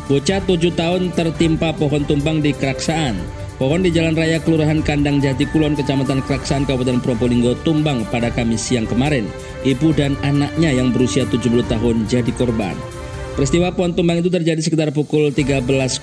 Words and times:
Bocah 0.08 0.40
7 0.40 0.72
tahun 0.72 1.12
tertimpa 1.12 1.76
pohon 1.76 2.08
tumbang 2.08 2.40
di 2.40 2.56
Keraksaan. 2.56 3.20
Pohon 3.60 3.84
di 3.84 3.92
Jalan 3.92 4.16
Raya 4.16 4.40
Kelurahan 4.40 4.80
Kandang 4.80 5.20
Jati 5.20 5.44
Kulon, 5.52 5.76
Kecamatan 5.76 6.24
Keraksaan, 6.24 6.64
Kabupaten 6.64 7.04
Probolinggo 7.04 7.60
tumbang 7.60 8.08
pada 8.08 8.32
Kamis 8.32 8.72
siang 8.72 8.88
kemarin. 8.88 9.28
Ibu 9.68 9.92
dan 9.92 10.16
anaknya 10.24 10.72
yang 10.72 10.96
berusia 10.96 11.28
70 11.28 11.60
tahun 11.68 12.08
jadi 12.08 12.32
korban. 12.40 12.72
Peristiwa 13.36 13.68
pohon 13.68 13.92
tumbang 13.92 14.24
itu 14.24 14.32
terjadi 14.32 14.64
sekitar 14.64 14.96
pukul 14.96 15.28
13.00 15.28 16.00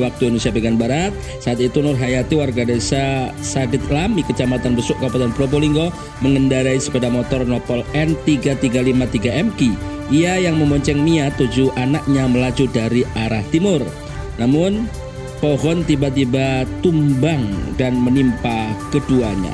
waktu 0.00 0.22
Indonesia 0.32 0.48
bagian 0.48 0.80
Barat. 0.80 1.12
Saat 1.44 1.60
itu 1.60 1.84
Nur 1.84 1.92
Hayati 1.92 2.40
warga 2.40 2.64
desa 2.64 3.28
Sadit 3.44 3.84
Lami, 3.92 4.24
Kecamatan 4.24 4.72
Besuk, 4.72 4.96
Kabupaten 4.96 5.36
Probolinggo 5.36 5.92
mengendarai 6.24 6.80
sepeda 6.80 7.12
motor 7.12 7.44
Nopol 7.44 7.84
N3353MQ. 7.92 9.60
Ia 10.08 10.40
yang 10.40 10.56
memonceng 10.56 11.04
Mia, 11.04 11.28
tujuh 11.36 11.68
anaknya 11.76 12.24
melaju 12.24 12.64
dari 12.72 13.04
arah 13.12 13.44
timur. 13.52 13.84
Namun 14.40 14.88
pohon 15.44 15.84
tiba-tiba 15.84 16.64
tumbang 16.80 17.76
dan 17.76 18.00
menimpa 18.00 18.72
keduanya. 18.88 19.52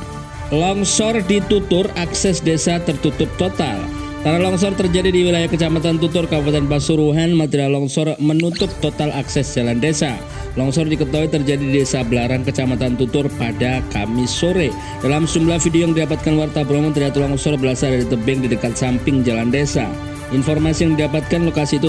Longsor 0.54 1.26
ditutur, 1.26 1.90
akses 1.98 2.38
desa 2.38 2.78
tertutup 2.78 3.26
total. 3.34 3.82
Tanah 4.20 4.36
longsor 4.36 4.76
terjadi 4.76 5.08
di 5.08 5.24
wilayah 5.24 5.48
Kecamatan 5.48 5.96
Tutur, 5.96 6.28
Kabupaten 6.28 6.68
Pasuruan. 6.68 7.32
Material 7.32 7.72
longsor 7.72 8.20
menutup 8.20 8.68
total 8.84 9.08
akses 9.16 9.48
jalan 9.56 9.80
desa. 9.80 10.12
Longsor 10.60 10.92
diketahui 10.92 11.32
terjadi 11.32 11.64
di 11.64 11.80
Desa 11.80 12.04
Belarang, 12.04 12.44
Kecamatan 12.44 13.00
Tutur 13.00 13.32
pada 13.41 13.80
Kamis 13.88 14.28
sore. 14.28 14.68
Dalam 15.00 15.24
sejumlah 15.24 15.56
video 15.64 15.88
yang 15.88 15.96
didapatkan 15.96 16.36
warta 16.36 16.60
Bromo 16.68 16.92
terlihat 16.92 17.16
longsor 17.16 17.56
berasal 17.56 17.96
dari 17.96 18.04
tebing 18.04 18.44
di 18.44 18.52
dekat 18.52 18.76
samping 18.76 19.24
jalan 19.24 19.48
desa. 19.48 19.88
Informasi 20.36 20.84
yang 20.84 21.00
didapatkan 21.00 21.41
lokasi 21.41 21.80
itu 21.80 21.88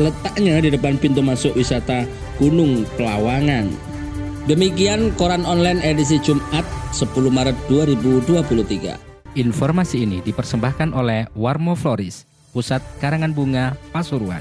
letaknya 0.00 0.56
di 0.64 0.72
depan 0.72 0.96
pintu 0.96 1.20
masuk 1.20 1.52
wisata 1.60 2.08
Gunung 2.40 2.88
Pelawangan. 2.96 3.68
Demikian 4.48 5.12
koran 5.20 5.44
online 5.44 5.84
edisi 5.84 6.16
Jumat 6.24 6.64
10 6.96 7.04
Maret 7.28 7.56
2023. 7.68 9.15
Informasi 9.36 10.08
ini 10.08 10.24
dipersembahkan 10.24 10.96
oleh 10.96 11.28
Warmo 11.36 11.76
Floris, 11.76 12.24
Pusat 12.56 12.80
Karangan 13.04 13.36
Bunga 13.36 13.76
Pasuruan. 13.92 14.40